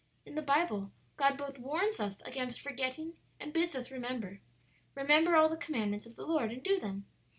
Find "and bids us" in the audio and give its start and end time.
3.39-3.91